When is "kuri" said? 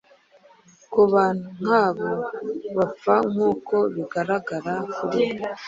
4.95-5.21